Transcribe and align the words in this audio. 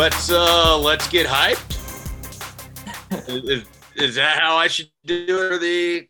let's 0.00 0.30
uh 0.30 0.78
let's 0.78 1.06
get 1.08 1.26
hyped. 1.26 1.76
is, 3.28 3.64
is 3.96 4.14
that 4.14 4.38
how 4.38 4.56
I 4.56 4.66
should 4.66 4.88
do 5.04 5.26
it 5.28 5.48
for 5.50 5.58
the 5.58 6.08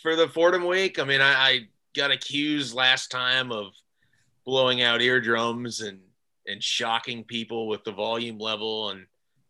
for 0.00 0.14
the 0.14 0.28
Fordham 0.28 0.64
week? 0.64 1.00
I 1.00 1.04
mean, 1.04 1.20
I, 1.20 1.32
I 1.32 1.60
got 1.96 2.12
accused 2.12 2.76
last 2.76 3.10
time 3.10 3.50
of 3.50 3.72
blowing 4.46 4.82
out 4.82 5.02
eardrums 5.02 5.80
and 5.80 5.98
and 6.46 6.62
shocking 6.62 7.24
people 7.24 7.66
with 7.66 7.82
the 7.82 7.90
volume 7.90 8.38
level, 8.38 8.90
and 8.90 9.04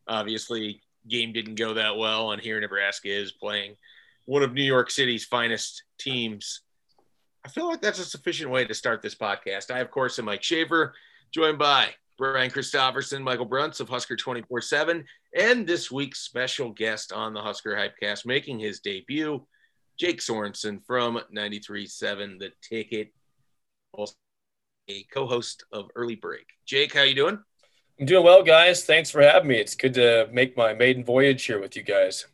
obviously 0.09 0.81
game 1.07 1.35
didn't 1.35 1.57
go 1.57 1.75
that 1.75 1.99
well. 1.99 2.33
And 2.33 2.41
here 2.41 2.59
Nebraska 2.59 3.11
is 3.11 3.33
playing 3.33 3.77
one 4.25 4.43
of 4.43 4.55
New 4.55 4.63
York 4.63 4.91
City's 4.91 5.27
finest 5.27 5.83
teams. 5.99 6.63
I 7.45 7.51
feel 7.51 7.69
like 7.69 7.83
that's 7.83 7.99
a 7.99 8.07
sufficient 8.07 8.51
way 8.51 8.65
to 8.65 8.73
start 8.73 9.03
this 9.03 9.15
podcast. 9.15 9.71
I, 9.71 9.81
of 9.81 9.91
course, 9.91 10.19
am 10.19 10.25
Mike 10.25 10.43
Shaver, 10.43 10.95
joined 11.33 11.59
by 11.59 11.91
Brian 12.17 12.51
Christopherson, 12.51 13.23
Michael 13.23 13.49
Bruntz 13.49 13.81
of 13.81 13.89
Husker 13.89 14.17
24 14.17 14.61
7, 14.61 15.05
and 15.37 15.67
this 15.67 15.91
week's 15.91 16.21
special 16.21 16.71
guest 16.71 17.13
on 17.13 17.35
the 17.35 17.41
Husker 17.41 17.75
Hypecast 17.75 18.25
making 18.27 18.59
his 18.59 18.81
debut, 18.81 19.45
Jake 19.99 20.21
Sorensen 20.21 20.85
from 20.87 21.21
93.7 21.35 22.39
The 22.39 22.53
Ticket, 22.63 23.13
also 23.93 24.15
a 24.89 25.05
co-host 25.13 25.65
of 25.73 25.89
Early 25.95 26.17
Break. 26.17 26.47
Jake, 26.67 26.95
how 26.95 27.03
you 27.03 27.15
doing? 27.15 27.39
I'm 27.99 28.07
doing 28.07 28.25
well, 28.25 28.43
guys. 28.43 28.85
Thanks 28.85 29.11
for 29.11 29.23
having 29.23 29.49
me. 29.49 29.57
It's 29.57 29.75
good 29.75 29.95
to 29.95 30.29
make 30.33 30.57
my 30.57 30.75
maiden 30.75 31.05
voyage 31.05 31.45
here 31.45 31.61
with 31.61 31.77
you 31.77 31.83
guys. 31.83 32.27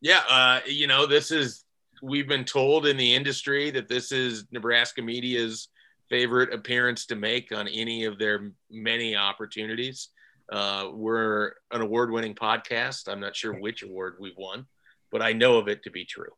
Yeah, 0.00 0.22
uh, 0.28 0.60
you 0.66 0.86
know, 0.86 1.06
this 1.06 1.30
is 1.30 1.64
we've 2.02 2.28
been 2.28 2.44
told 2.44 2.86
in 2.86 2.96
the 2.96 3.14
industry 3.14 3.70
that 3.70 3.88
this 3.88 4.12
is 4.12 4.44
Nebraska 4.50 5.00
media's 5.00 5.68
favorite 6.08 6.52
appearance 6.52 7.06
to 7.06 7.16
make 7.16 7.52
on 7.52 7.68
any 7.68 8.04
of 8.04 8.18
their 8.18 8.52
many 8.70 9.16
opportunities. 9.16 10.08
Uh, 10.52 10.90
we're 10.92 11.54
an 11.70 11.80
award-winning 11.80 12.34
podcast. 12.34 13.08
I'm 13.08 13.20
not 13.20 13.34
sure 13.34 13.58
which 13.58 13.82
award 13.82 14.16
we've 14.20 14.36
won, 14.36 14.66
but 15.10 15.22
I 15.22 15.32
know 15.32 15.56
of 15.56 15.68
it 15.68 15.82
to 15.84 15.90
be 15.90 16.04
true. 16.04 16.30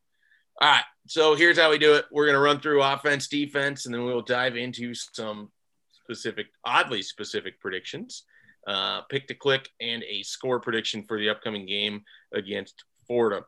All 0.60 0.70
right, 0.70 0.84
so 1.06 1.34
here's 1.34 1.58
how 1.58 1.70
we 1.70 1.78
do 1.78 1.94
it. 1.94 2.06
We're 2.10 2.24
going 2.24 2.34
to 2.34 2.40
run 2.40 2.60
through 2.60 2.82
offense, 2.82 3.28
defense, 3.28 3.84
and 3.84 3.94
then 3.94 4.04
we'll 4.04 4.22
dive 4.22 4.56
into 4.56 4.94
some 4.94 5.50
specific, 5.90 6.46
oddly 6.64 7.02
specific 7.02 7.60
predictions. 7.60 8.24
Uh, 8.66 9.02
pick 9.10 9.28
to 9.28 9.34
click 9.34 9.68
and 9.80 10.02
a 10.04 10.22
score 10.22 10.58
prediction 10.60 11.04
for 11.04 11.18
the 11.18 11.28
upcoming 11.28 11.66
game 11.66 12.02
against 12.32 12.84
Fordham. 13.06 13.44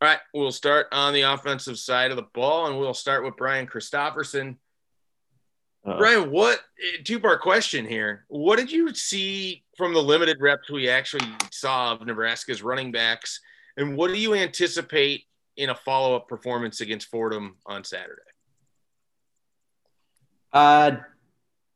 All 0.00 0.08
right, 0.08 0.20
we'll 0.32 0.52
start 0.52 0.86
on 0.92 1.12
the 1.12 1.22
offensive 1.22 1.78
side 1.78 2.10
of 2.10 2.16
the 2.16 2.26
ball, 2.34 2.66
and 2.66 2.78
we'll 2.78 2.94
start 2.94 3.24
with 3.24 3.36
Brian 3.36 3.66
Christopherson. 3.66 4.58
Uh, 5.84 5.98
Brian, 5.98 6.30
what 6.30 6.60
two 7.04 7.20
part 7.20 7.42
question 7.42 7.84
here? 7.84 8.24
What 8.28 8.56
did 8.56 8.72
you 8.72 8.94
see 8.94 9.64
from 9.76 9.92
the 9.92 10.02
limited 10.02 10.38
reps 10.40 10.70
we 10.70 10.88
actually 10.88 11.28
saw 11.50 11.92
of 11.92 12.06
Nebraska's 12.06 12.62
running 12.62 12.90
backs, 12.90 13.40
and 13.76 13.96
what 13.96 14.08
do 14.08 14.18
you 14.18 14.34
anticipate 14.34 15.24
in 15.56 15.70
a 15.70 15.74
follow 15.74 16.16
up 16.16 16.28
performance 16.28 16.80
against 16.80 17.08
Fordham 17.08 17.56
on 17.66 17.84
Saturday? 17.84 18.22
Uh, 20.52 20.92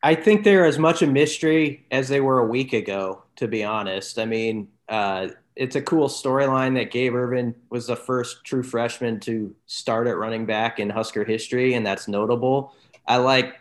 I 0.03 0.15
think 0.15 0.45
they're 0.45 0.65
as 0.65 0.79
much 0.79 1.03
a 1.03 1.07
mystery 1.07 1.87
as 1.91 2.09
they 2.09 2.21
were 2.21 2.39
a 2.39 2.47
week 2.47 2.73
ago, 2.73 3.25
to 3.37 3.49
be 3.49 3.65
honest. 3.65 4.19
I 4.19 4.25
mean, 4.25 4.69
uh, 4.89 5.29
it's 5.57 5.75
a 5.75 5.83
cool 5.83 6.09
storyline 6.09 6.75
that 6.77 6.93
Gabe 6.93 7.15
Ervin 7.15 7.55
was 7.69 7.89
the 7.89 7.97
first 7.97 8.45
true 8.45 8.63
freshman 8.63 9.19
to 9.21 9.55
start 9.67 10.07
at 10.07 10.17
running 10.17 10.47
back 10.47 10.79
in 10.79 10.89
Husker 10.89 11.25
history, 11.25 11.75
and 11.75 11.85
that's 11.85 12.07
notable. 12.07 12.75
I 13.09 13.17
like, 13.17 13.55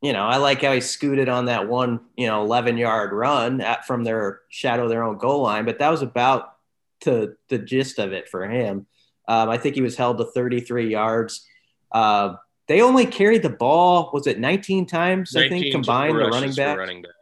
you 0.00 0.12
know, 0.12 0.24
I 0.24 0.36
like 0.36 0.62
how 0.62 0.72
he 0.72 0.80
scooted 0.80 1.28
on 1.28 1.46
that 1.46 1.68
one, 1.68 2.00
you 2.16 2.26
know, 2.26 2.42
11 2.44 2.78
yard 2.78 3.12
run 3.12 3.60
at, 3.60 3.86
from 3.86 4.04
their 4.04 4.40
shadow 4.48 4.88
their 4.88 5.02
own 5.02 5.18
goal 5.18 5.42
line, 5.42 5.64
but 5.64 5.78
that 5.80 5.90
was 5.90 6.02
about 6.02 6.54
to 7.00 7.34
the 7.48 7.58
gist 7.58 7.98
of 7.98 8.12
it 8.12 8.28
for 8.28 8.48
him. 8.48 8.86
Um, 9.26 9.48
I 9.50 9.58
think 9.58 9.74
he 9.74 9.82
was 9.82 9.96
held 9.96 10.18
to 10.18 10.24
33 10.24 10.90
yards. 10.90 11.46
Uh, 11.92 12.34
they 12.66 12.82
only 12.82 13.06
carried 13.06 13.42
the 13.42 13.50
ball, 13.50 14.10
was 14.12 14.26
it 14.26 14.38
19 14.38 14.86
times? 14.86 15.32
19 15.34 15.52
I 15.52 15.60
think 15.60 15.72
combined 15.72 16.18
the 16.18 16.26
running 16.26 16.54
back. 16.54 16.78
running 16.78 17.02
back. 17.02 17.12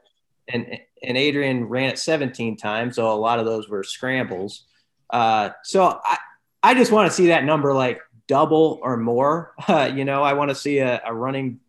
And 0.48 0.78
and 1.02 1.16
Adrian 1.16 1.64
ran 1.64 1.90
it 1.90 1.98
17 1.98 2.56
times, 2.56 2.96
so 2.96 3.12
a 3.12 3.14
lot 3.14 3.38
of 3.38 3.46
those 3.46 3.68
were 3.68 3.82
scrambles. 3.82 4.64
Uh, 5.10 5.50
so 5.62 6.00
I, 6.04 6.18
I 6.62 6.74
just 6.74 6.90
want 6.90 7.10
to 7.10 7.14
see 7.14 7.28
that 7.28 7.44
number 7.44 7.72
like 7.74 8.00
double 8.26 8.80
or 8.82 8.96
more. 8.96 9.54
Uh, 9.68 9.90
you 9.94 10.04
know, 10.04 10.22
I 10.22 10.32
want 10.32 10.50
to 10.50 10.54
see 10.54 10.78
a, 10.78 11.00
a 11.04 11.14
running. 11.14 11.60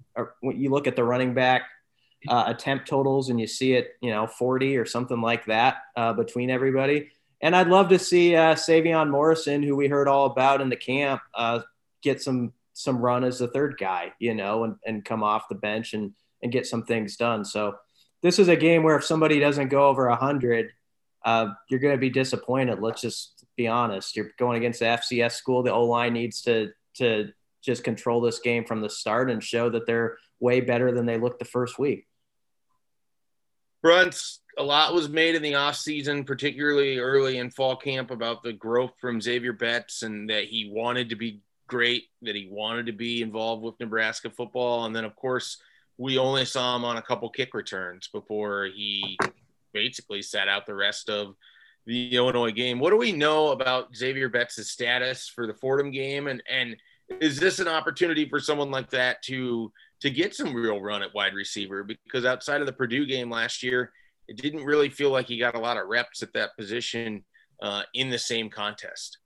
When 0.41 0.59
you 0.59 0.69
look 0.69 0.87
at 0.87 0.95
the 0.95 1.03
running 1.03 1.33
back 1.33 1.63
uh, 2.27 2.45
attempt 2.47 2.87
totals 2.87 3.29
and 3.29 3.39
you 3.39 3.47
see 3.47 3.73
it, 3.73 3.91
you 4.01 4.11
know, 4.11 4.27
40 4.27 4.77
or 4.77 4.85
something 4.85 5.21
like 5.21 5.45
that 5.45 5.77
uh, 5.95 6.13
between 6.13 6.49
everybody. 6.49 7.09
And 7.41 7.55
I'd 7.55 7.67
love 7.67 7.89
to 7.89 7.99
see 7.99 8.35
uh, 8.35 8.55
Sevion 8.55 9.09
Morrison, 9.09 9.61
who 9.61 9.75
we 9.75 9.87
heard 9.87 10.07
all 10.07 10.25
about 10.25 10.61
in 10.61 10.69
the 10.69 10.75
camp, 10.75 11.21
uh, 11.35 11.61
get 12.01 12.21
some 12.21 12.53
some 12.73 12.99
run 12.99 13.23
as 13.23 13.39
the 13.39 13.47
third 13.47 13.75
guy, 13.79 14.13
you 14.19 14.35
know, 14.35 14.63
and, 14.63 14.75
and 14.85 15.03
come 15.03 15.23
off 15.23 15.49
the 15.49 15.55
bench 15.55 15.93
and 15.93 16.13
and 16.41 16.51
get 16.51 16.65
some 16.65 16.83
things 16.83 17.15
done. 17.15 17.45
So 17.45 17.75
this 18.21 18.39
is 18.39 18.47
a 18.47 18.55
game 18.55 18.83
where 18.83 18.97
if 18.97 19.03
somebody 19.03 19.39
doesn't 19.39 19.69
go 19.69 19.87
over 19.87 20.09
hundred, 20.09 20.71
uh, 21.23 21.49
you're 21.69 21.79
going 21.79 21.95
to 21.95 21.99
be 21.99 22.09
disappointed. 22.09 22.79
Let's 22.79 23.01
just 23.01 23.45
be 23.55 23.67
honest. 23.67 24.15
You're 24.15 24.31
going 24.39 24.57
against 24.57 24.79
the 24.79 24.85
FCS 24.85 25.33
school. 25.33 25.61
The 25.61 25.73
O 25.73 25.83
line 25.83 26.13
needs 26.13 26.41
to 26.43 26.71
to 26.95 27.29
just 27.61 27.83
control 27.83 28.21
this 28.21 28.39
game 28.39 28.65
from 28.65 28.81
the 28.81 28.89
start 28.89 29.29
and 29.29 29.43
show 29.43 29.69
that 29.69 29.85
they're 29.85 30.17
way 30.39 30.61
better 30.61 30.91
than 30.91 31.05
they 31.05 31.17
looked 31.17 31.39
the 31.39 31.45
first 31.45 31.79
week. 31.79 32.07
Bruntz, 33.83 34.39
a 34.57 34.63
lot 34.63 34.93
was 34.93 35.07
made 35.07 35.35
in 35.35 35.41
the 35.41 35.53
offseason, 35.53 36.25
particularly 36.25 36.97
early 36.97 37.37
in 37.37 37.51
fall 37.51 37.75
camp, 37.75 38.11
about 38.11 38.43
the 38.43 38.53
growth 38.53 38.93
from 38.99 39.21
Xavier 39.21 39.53
Betts 39.53 40.01
and 40.01 40.29
that 40.29 40.45
he 40.45 40.69
wanted 40.73 41.09
to 41.09 41.15
be 41.15 41.41
great, 41.67 42.05
that 42.23 42.35
he 42.35 42.47
wanted 42.51 42.87
to 42.87 42.91
be 42.91 43.21
involved 43.21 43.63
with 43.63 43.79
Nebraska 43.79 44.29
football. 44.29 44.85
And 44.85 44.95
then, 44.95 45.05
of 45.05 45.15
course, 45.15 45.61
we 45.97 46.17
only 46.17 46.45
saw 46.45 46.75
him 46.75 46.85
on 46.85 46.97
a 46.97 47.01
couple 47.01 47.29
kick 47.29 47.53
returns 47.53 48.07
before 48.07 48.65
he 48.73 49.17
basically 49.73 50.21
sat 50.21 50.47
out 50.47 50.65
the 50.65 50.75
rest 50.75 51.09
of 51.09 51.35
the 51.85 52.15
Illinois 52.15 52.51
game. 52.51 52.79
What 52.79 52.89
do 52.89 52.97
we 52.97 53.11
know 53.11 53.49
about 53.49 53.95
Xavier 53.95 54.29
Betts' 54.29 54.69
status 54.69 55.27
for 55.27 55.47
the 55.47 55.53
Fordham 55.53 55.91
game? 55.91 56.27
And, 56.27 56.43
and 56.49 56.75
is 57.21 57.39
this 57.39 57.59
an 57.59 57.67
opportunity 57.67 58.27
for 58.27 58.39
someone 58.39 58.71
like 58.71 58.89
that 58.91 59.21
to 59.23 59.71
to 60.01 60.09
get 60.09 60.35
some 60.35 60.53
real 60.53 60.81
run 60.81 61.01
at 61.01 61.13
wide 61.13 61.33
receiver? 61.33 61.83
Because 61.83 62.25
outside 62.25 62.61
of 62.61 62.67
the 62.67 62.73
Purdue 62.73 63.05
game 63.05 63.29
last 63.29 63.63
year, 63.63 63.91
it 64.27 64.37
didn't 64.37 64.63
really 64.63 64.89
feel 64.89 65.09
like 65.09 65.27
he 65.27 65.37
got 65.37 65.55
a 65.55 65.59
lot 65.59 65.77
of 65.77 65.87
reps 65.87 66.21
at 66.21 66.33
that 66.33 66.55
position 66.57 67.23
uh, 67.61 67.83
in 67.93 68.09
the 68.09 68.19
same 68.19 68.49
contest. 68.49 69.19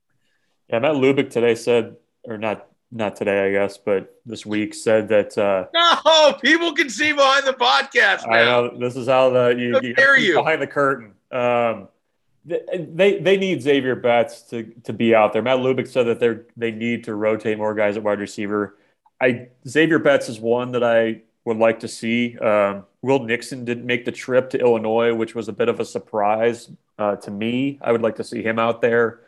Yeah, 0.68 0.78
Matt 0.78 0.94
Lubick 0.94 1.30
today 1.30 1.54
said, 1.54 1.96
or 2.24 2.38
not 2.38 2.66
not 2.92 3.16
today, 3.16 3.48
I 3.48 3.50
guess, 3.50 3.78
but 3.78 4.20
this 4.26 4.44
week 4.44 4.74
said 4.74 5.08
that. 5.08 5.36
Uh, 5.36 5.66
no, 5.74 6.34
people 6.42 6.72
can 6.72 6.90
see 6.90 7.12
behind 7.12 7.46
the 7.46 7.54
podcast. 7.54 8.26
Now. 8.28 8.32
I 8.32 8.44
know 8.44 8.78
this 8.78 8.96
is 8.96 9.08
how 9.08 9.30
the 9.30 9.54
you, 9.58 9.80
you, 9.82 9.94
you 10.18 10.34
behind 10.34 10.62
the 10.62 10.66
curtain. 10.66 11.14
Um, 11.30 11.88
they 12.44 13.18
they 13.20 13.36
need 13.36 13.62
Xavier 13.62 13.94
Betts 13.94 14.42
to 14.42 14.64
to 14.84 14.92
be 14.92 15.14
out 15.14 15.32
there. 15.32 15.42
Matt 15.42 15.58
Lubick 15.58 15.88
said 15.88 16.04
that 16.04 16.20
they 16.20 16.36
they 16.56 16.70
need 16.70 17.04
to 17.04 17.14
rotate 17.14 17.58
more 17.58 17.74
guys 17.74 17.96
at 17.96 18.02
wide 18.02 18.18
receiver. 18.18 18.76
I 19.20 19.48
Xavier 19.66 19.98
Betts 19.98 20.28
is 20.28 20.40
one 20.40 20.72
that 20.72 20.82
I 20.82 21.22
would 21.44 21.56
like 21.56 21.80
to 21.80 21.88
see. 21.88 22.36
Um, 22.38 22.84
Will 23.02 23.20
Nixon 23.20 23.64
didn't 23.64 23.86
make 23.86 24.04
the 24.04 24.12
trip 24.12 24.50
to 24.50 24.58
Illinois, 24.58 25.14
which 25.14 25.34
was 25.34 25.48
a 25.48 25.52
bit 25.52 25.68
of 25.68 25.80
a 25.80 25.84
surprise 25.84 26.70
uh, 26.98 27.16
to 27.16 27.30
me. 27.30 27.78
I 27.82 27.92
would 27.92 28.02
like 28.02 28.16
to 28.16 28.24
see 28.24 28.42
him 28.42 28.58
out 28.58 28.80
there. 28.80 29.20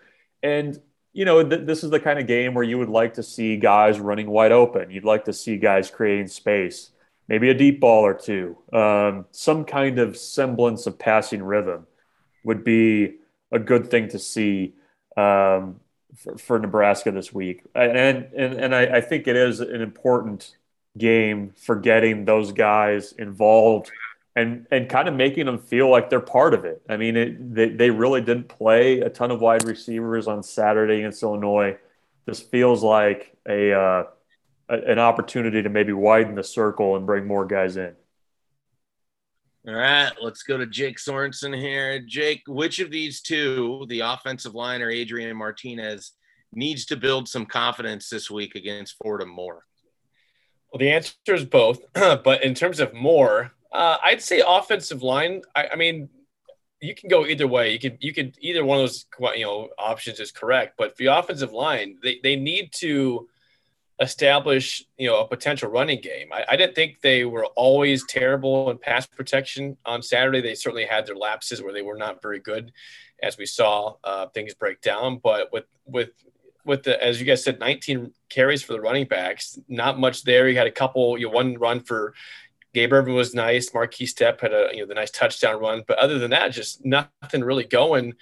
And, 0.42 0.80
you 1.12 1.24
know, 1.24 1.42
th- 1.42 1.66
this 1.66 1.82
is 1.82 1.90
the 1.90 1.98
kind 1.98 2.18
of 2.18 2.26
game 2.26 2.54
where 2.54 2.64
you 2.64 2.78
would 2.78 2.88
like 2.88 3.14
to 3.14 3.22
see 3.22 3.56
guys 3.56 3.98
running 3.98 4.30
wide 4.30 4.52
open. 4.52 4.90
You'd 4.90 5.04
like 5.04 5.24
to 5.24 5.32
see 5.32 5.56
guys 5.56 5.90
creating 5.90 6.28
space, 6.28 6.90
maybe 7.26 7.50
a 7.50 7.54
deep 7.54 7.80
ball 7.80 8.04
or 8.04 8.14
two, 8.14 8.56
um, 8.72 9.26
some 9.32 9.64
kind 9.64 9.98
of 9.98 10.16
semblance 10.16 10.86
of 10.86 10.98
passing 10.98 11.42
rhythm 11.42 11.86
would 12.44 12.62
be 12.64 13.16
a 13.50 13.58
good 13.58 13.90
thing 13.90 14.08
to 14.08 14.18
see 14.18 14.74
um, 15.16 15.80
for, 16.16 16.38
for, 16.38 16.58
Nebraska 16.58 17.10
this 17.10 17.32
week. 17.32 17.62
And, 17.74 17.96
and, 17.96 18.54
and 18.54 18.74
I, 18.74 18.96
I 18.96 19.00
think 19.00 19.26
it 19.26 19.36
is 19.36 19.60
an 19.60 19.80
important 19.80 20.56
game 20.96 21.52
for 21.56 21.76
getting 21.76 22.24
those 22.24 22.52
guys 22.52 23.12
involved 23.12 23.90
and 24.36 24.66
and 24.70 24.88
kind 24.88 25.08
of 25.08 25.14
making 25.14 25.46
them 25.46 25.58
feel 25.58 25.88
like 25.88 26.10
they're 26.10 26.20
part 26.20 26.54
of 26.54 26.64
it. 26.64 26.82
I 26.88 26.96
mean, 26.96 27.16
it, 27.16 27.54
they 27.54 27.68
they 27.68 27.90
really 27.90 28.20
didn't 28.20 28.48
play 28.48 29.00
a 29.00 29.08
ton 29.08 29.30
of 29.30 29.40
wide 29.40 29.64
receivers 29.64 30.26
on 30.26 30.42
Saturday 30.42 30.98
against 30.98 31.22
Illinois. 31.22 31.78
This 32.26 32.40
feels 32.40 32.82
like 32.82 33.36
a, 33.48 33.72
uh, 33.72 34.04
a 34.68 34.74
an 34.74 34.98
opportunity 34.98 35.62
to 35.62 35.68
maybe 35.68 35.92
widen 35.92 36.34
the 36.34 36.42
circle 36.42 36.96
and 36.96 37.06
bring 37.06 37.26
more 37.26 37.46
guys 37.46 37.76
in. 37.76 37.94
All 39.66 39.74
right, 39.74 40.12
let's 40.20 40.42
go 40.42 40.58
to 40.58 40.66
Jake 40.66 40.98
Sorensen 40.98 41.58
here. 41.58 41.98
Jake, 41.98 42.42
which 42.46 42.80
of 42.80 42.90
these 42.90 43.22
two, 43.22 43.86
the 43.88 44.00
offensive 44.00 44.54
line 44.54 44.82
or 44.82 44.90
Adrian 44.90 45.34
Martinez, 45.34 46.12
needs 46.52 46.84
to 46.86 46.96
build 46.96 47.28
some 47.28 47.46
confidence 47.46 48.10
this 48.10 48.30
week 48.30 48.56
against 48.56 48.96
Fordham 49.02 49.30
more? 49.30 49.64
Well, 50.70 50.80
the 50.80 50.90
answer 50.90 51.14
is 51.28 51.46
both. 51.46 51.80
but 51.94 52.44
in 52.44 52.54
terms 52.54 52.78
of 52.78 52.92
more, 52.92 53.52
uh, 53.72 53.96
I'd 54.04 54.20
say 54.20 54.42
offensive 54.46 55.02
line. 55.02 55.40
I, 55.56 55.68
I, 55.72 55.76
mean, 55.76 56.10
you 56.82 56.94
can 56.94 57.08
go 57.08 57.24
either 57.24 57.48
way. 57.48 57.72
You 57.72 57.78
could 57.78 57.96
you 58.00 58.12
could 58.12 58.36
either 58.40 58.66
one 58.66 58.80
of 58.80 58.82
those 58.82 59.06
you 59.34 59.46
know 59.46 59.70
options 59.78 60.20
is 60.20 60.30
correct, 60.30 60.74
but 60.76 60.94
the 60.96 61.06
offensive 61.06 61.52
line, 61.52 61.96
they, 62.02 62.20
they 62.22 62.36
need 62.36 62.70
to 62.80 63.30
establish 64.00 64.84
you 64.98 65.08
know 65.08 65.20
a 65.20 65.28
potential 65.28 65.70
running 65.70 66.00
game. 66.00 66.28
I, 66.32 66.44
I, 66.50 66.56
didn't 66.56 66.74
think 66.74 67.00
they 67.00 67.24
were 67.24 67.46
always 67.54 68.04
terrible 68.06 68.70
in 68.70 68.78
pass 68.78 69.06
protection 69.06 69.76
on 69.86 70.02
Saturday. 70.02 70.40
They 70.40 70.54
certainly 70.54 70.84
had 70.84 71.06
their 71.06 71.16
lapses 71.16 71.62
where 71.62 71.72
they 71.72 71.82
were 71.82 71.96
not 71.96 72.20
very 72.20 72.40
good, 72.40 72.72
as 73.22 73.38
we 73.38 73.46
saw 73.46 73.94
uh, 74.02 74.26
things 74.28 74.54
break 74.54 74.80
down. 74.80 75.20
But 75.22 75.52
with 75.52 75.66
with 75.86 76.10
with 76.64 76.82
the 76.82 77.02
as 77.02 77.20
you 77.20 77.26
guys 77.26 77.44
said, 77.44 77.60
19 77.60 78.12
carries 78.28 78.62
for 78.62 78.72
the 78.72 78.80
running 78.80 79.06
backs, 79.06 79.58
not 79.68 80.00
much 80.00 80.24
there. 80.24 80.48
You 80.48 80.56
had 80.56 80.66
a 80.66 80.72
couple, 80.72 81.16
you 81.18 81.28
know, 81.28 81.32
one 81.32 81.54
run 81.54 81.80
for 81.80 82.14
Gabe 82.72 82.92
Ervin 82.92 83.14
was 83.14 83.34
nice. 83.34 83.70
Markese 83.70 84.12
Stepp 84.12 84.40
had 84.40 84.52
a 84.52 84.70
you 84.72 84.80
know 84.80 84.86
the 84.86 84.94
nice 84.94 85.12
touchdown 85.12 85.60
run, 85.60 85.84
but 85.86 85.98
other 85.98 86.18
than 86.18 86.32
that, 86.32 86.48
just 86.48 86.84
nothing 86.84 87.44
really 87.44 87.64
going 87.64 88.14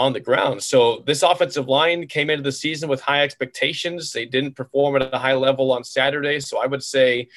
on 0.00 0.14
the 0.14 0.20
ground. 0.20 0.62
So 0.62 1.02
this 1.06 1.22
offensive 1.22 1.68
line 1.68 2.06
came 2.06 2.30
into 2.30 2.42
the 2.42 2.52
season 2.52 2.88
with 2.88 3.02
high 3.02 3.22
expectations. 3.22 4.12
They 4.12 4.24
didn't 4.24 4.56
perform 4.56 4.96
at 4.96 5.14
a 5.14 5.18
high 5.18 5.34
level 5.34 5.72
on 5.72 5.84
Saturday. 5.84 6.40
So 6.40 6.58
I 6.58 6.66
would 6.66 6.82
say, 6.82 7.28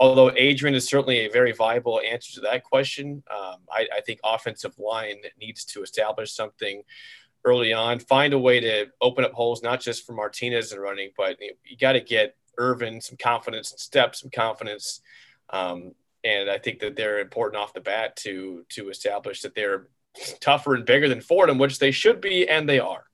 although 0.00 0.32
Adrian 0.34 0.74
is 0.74 0.88
certainly 0.88 1.26
a 1.26 1.30
very 1.30 1.52
viable 1.52 2.00
answer 2.00 2.32
to 2.34 2.40
that 2.40 2.64
question, 2.64 3.22
um, 3.30 3.56
I, 3.70 3.86
I, 3.96 4.00
think 4.00 4.20
offensive 4.24 4.78
line 4.78 5.16
needs 5.38 5.66
to 5.66 5.82
establish 5.82 6.32
something 6.32 6.82
early 7.44 7.74
on, 7.74 7.98
find 7.98 8.32
a 8.32 8.38
way 8.38 8.58
to 8.60 8.86
open 9.02 9.24
up 9.24 9.32
holes, 9.32 9.62
not 9.62 9.80
just 9.80 10.06
for 10.06 10.14
Martinez 10.14 10.72
and 10.72 10.80
running, 10.80 11.10
but 11.14 11.36
you, 11.40 11.76
got 11.78 11.92
to 11.92 12.00
get 12.00 12.36
Ervin 12.58 13.02
some 13.02 13.18
confidence 13.18 13.70
and 13.70 13.80
steps, 13.80 14.20
some 14.20 14.30
confidence. 14.30 15.02
Um, 15.50 15.92
and 16.24 16.48
I 16.48 16.58
think 16.58 16.78
that 16.80 16.96
they're 16.96 17.20
important 17.20 17.60
off 17.60 17.74
the 17.74 17.80
bat 17.80 18.16
to 18.16 18.64
to 18.70 18.88
establish 18.88 19.42
that 19.42 19.54
they're 19.54 19.88
tougher 20.40 20.74
and 20.74 20.84
bigger 20.84 21.08
than 21.08 21.20
Fordham, 21.20 21.58
which 21.58 21.78
they 21.78 21.90
should 21.90 22.20
be, 22.20 22.48
and 22.48 22.68
they 22.68 22.78
are. 22.78 23.04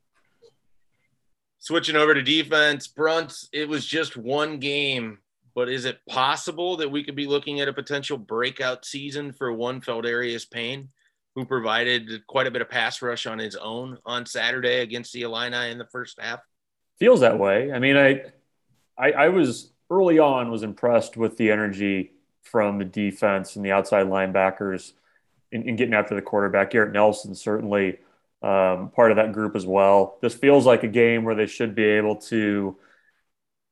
Switching 1.59 1.97
over 1.97 2.15
to 2.15 2.23
defense, 2.23 2.87
Brunt, 2.87 3.35
it 3.53 3.69
was 3.69 3.87
just 3.87 4.17
one 4.17 4.59
game, 4.59 5.19
but 5.55 5.69
is 5.69 5.87
it 5.87 5.99
possible 6.09 6.77
that 6.77 6.91
we 6.91 7.03
could 7.03 7.17
be 7.17 7.27
looking 7.27 7.61
at 7.61 7.69
a 7.69 7.73
potential 7.73 8.19
breakout 8.19 8.85
season 8.85 9.33
for 9.33 9.53
one 9.53 9.81
Pheldarius 9.81 10.51
Payne, 10.51 10.91
who 11.35 11.45
provided 11.47 12.27
quite 12.27 12.47
a 12.47 12.51
bit 12.51 12.61
of 12.61 12.69
pass 12.69 13.01
rush 13.01 13.27
on 13.27 13.39
his 13.39 13.57
own 13.57 13.99
on 14.05 14.27
Saturday 14.27 14.81
against 14.81 15.13
the 15.13 15.23
Illini 15.23 15.71
in 15.71 15.79
the 15.79 15.87
first 15.87 16.21
half? 16.21 16.41
Feels 16.99 17.21
that 17.21 17.39
way. 17.39 17.73
I 17.73 17.79
mean, 17.79 17.97
I, 17.97 18.25
I, 18.99 19.13
I 19.13 19.29
was 19.31 19.73
early 19.91 20.19
on 20.19 20.51
was 20.51 20.63
impressed 20.63 21.17
with 21.17 21.37
the 21.37 21.51
energy 21.51 22.13
from 22.43 22.79
the 22.79 22.85
defense 22.85 23.57
and 23.57 23.65
the 23.65 23.73
outside 23.73 24.07
linebackers 24.07 24.93
in, 25.55 25.69
in 25.69 25.77
getting 25.77 25.95
after 25.95 26.15
the 26.15 26.23
quarterback. 26.23 26.71
Garrett 26.71 26.93
Nelson 26.93 27.35
certainly 27.35 27.99
um, 28.43 28.91
part 28.91 29.13
of 29.13 29.17
that 29.17 29.33
group 29.33 29.57
as 29.57 29.65
well. 29.65 30.19
This 30.21 30.35
feels 30.35 30.67
like 30.67 30.83
a 30.83 30.89
game 30.89 31.25
where 31.25 31.37
they 31.37 31.47
should 31.47 31.75
be 31.75 31.85
able 31.85 32.17
to, 32.17 32.77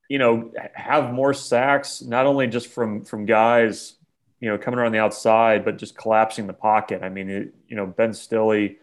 you 0.08 0.19
know, 0.19 0.52
have 0.75 1.12
more 1.12 1.34
sacks, 1.34 2.00
not 2.00 2.25
only 2.25 2.46
just 2.46 2.69
from 2.69 3.05
from 3.05 3.26
guys, 3.26 3.94
you 4.40 4.49
know, 4.49 4.56
coming 4.56 4.79
around 4.79 4.93
the 4.93 5.00
outside, 5.00 5.64
but 5.64 5.76
just 5.76 5.96
collapsing 5.96 6.46
the 6.46 6.52
pocket. 6.52 7.02
I 7.02 7.08
mean, 7.08 7.29
it, 7.29 7.55
you 7.69 7.76
know, 7.76 7.87
Ben 7.87 8.14
Stille, 8.14 8.76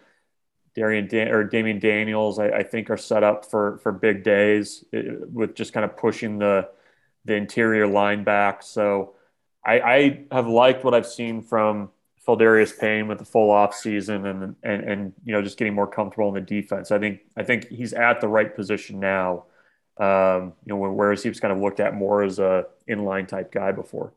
Darrion 0.76 1.08
Dan- 1.08 1.30
or 1.30 1.48
Damion 1.48 1.80
Daniels, 1.80 2.38
I, 2.38 2.50
I, 2.50 2.64
think 2.64 2.90
are 2.90 2.98
set 2.98 3.24
up 3.24 3.50
for 3.50 3.78
for 3.78 3.92
big 3.92 4.24
days 4.24 4.84
with 4.92 5.56
just 5.56 5.74
kind 5.74 5.86
of 5.86 5.96
pushing 5.96 6.38
the 6.38 6.70
the 7.24 7.36
interior 7.36 7.88
line 7.88 8.26
back. 8.26 8.62
So 8.62 9.16
I, 9.66 9.80
I 9.80 10.26
have 10.32 10.48
liked 10.48 10.84
what 10.84 10.94
I've 10.94 11.08
seen 11.08 11.42
from 11.42 11.92
Pheldarius 12.28 12.78
Payne 12.78 13.08
with 13.08 13.18
the 13.18 13.26
full 13.26 13.50
off 13.50 13.74
season 13.74 14.26
and, 14.26 14.56
and 14.64 14.84
and 14.84 15.14
you 15.24 15.34
know 15.34 15.42
just 15.42 15.58
getting 15.58 15.74
more 15.74 15.88
comfortable 15.88 16.28
in 16.30 16.34
the 16.36 16.42
defense. 16.42 16.92
I 16.92 17.00
think 17.00 17.22
I 17.38 17.44
think 17.44 17.68
he's 17.70 17.94
at 17.94 18.22
the 18.22 18.28
right 18.28 18.54
position 18.54 19.00
now. 19.00 19.46
Um, 19.98 20.54
you 20.66 20.74
know, 20.74 20.78
whereas 20.78 21.24
he 21.24 21.30
was 21.30 21.40
kind 21.42 21.52
of 21.52 21.60
looked 21.60 21.82
at 21.82 21.94
more 21.94 22.24
as 22.24 22.40
a 22.40 22.66
inline 22.90 23.28
type 23.28 23.52
guy 23.52 23.74
before. 23.74 24.14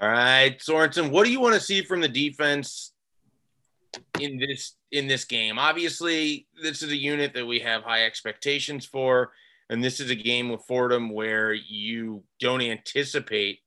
All 0.00 0.08
right, 0.08 0.58
Sorensen, 0.58 1.10
what 1.10 1.24
do 1.24 1.32
you 1.32 1.40
want 1.40 1.54
to 1.54 1.60
see 1.60 1.82
from 1.82 2.00
the 2.00 2.08
defense 2.08 2.92
in 4.18 4.38
this 4.38 4.76
in 4.92 5.08
this 5.08 5.24
game? 5.24 5.58
Obviously, 5.58 6.46
this 6.62 6.82
is 6.82 6.90
a 6.90 6.96
unit 6.96 7.34
that 7.34 7.46
we 7.46 7.58
have 7.60 7.82
high 7.82 8.04
expectations 8.04 8.86
for, 8.86 9.32
and 9.68 9.82
this 9.82 10.00
is 10.00 10.10
a 10.10 10.14
game 10.14 10.48
with 10.48 10.62
Fordham 10.66 11.10
where 11.10 11.52
you 11.52 12.22
don't 12.38 12.62
anticipate 12.62 13.60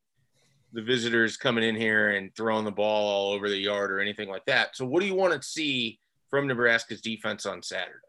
the 0.74 0.82
visitors 0.82 1.38
coming 1.38 1.64
in 1.64 1.76
here 1.76 2.12
and 2.12 2.36
throwing 2.36 2.66
the 2.66 2.72
ball 2.72 3.08
all 3.08 3.34
over 3.34 3.48
the 3.48 3.58
yard 3.58 3.92
or 3.92 4.00
anything 4.00 4.30
like 4.30 4.46
that. 4.46 4.76
So, 4.76 4.86
what 4.86 5.02
do 5.02 5.08
you 5.08 5.16
want 5.16 5.40
to 5.40 5.48
see 5.48 6.00
from 6.30 6.48
Nebraska's 6.48 7.02
defense 7.02 7.46
on 7.46 7.62
Saturday? 7.62 8.00